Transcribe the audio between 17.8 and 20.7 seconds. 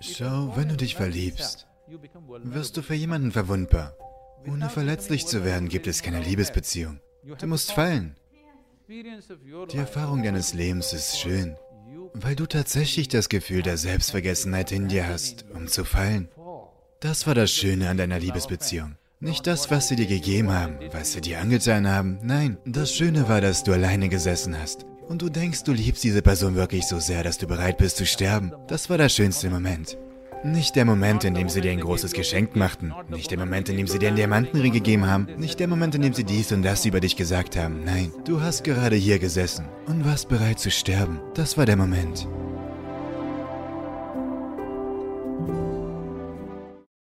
an deiner Liebesbeziehung. Nicht das, was sie dir gegeben